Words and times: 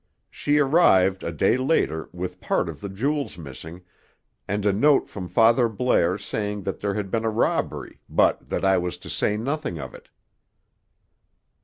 She 0.31 0.57
arrived, 0.57 1.23
a 1.23 1.31
day 1.31 1.57
later, 1.57 2.09
with 2.11 2.41
part 2.41 2.67
of 2.67 2.81
the 2.81 2.89
jewels 2.89 3.37
missing, 3.37 3.83
and 4.47 4.65
a 4.65 4.73
note 4.73 5.07
from 5.07 5.27
Father 5.27 5.69
Blair 5.69 6.17
saying 6.17 6.63
that 6.63 6.79
there 6.79 6.95
had 6.95 7.11
been 7.11 7.23
a 7.23 7.29
robbery, 7.29 7.99
but 8.09 8.49
that 8.49 8.65
I 8.65 8.79
was 8.79 8.97
to 8.97 9.11
say 9.11 9.37
nothing 9.37 9.77
of 9.77 9.93
it." 9.93 10.09